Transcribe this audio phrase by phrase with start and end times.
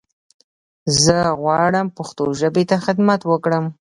[1.03, 3.65] زه غواړم پښتو ژبې ته خدمت وکړم.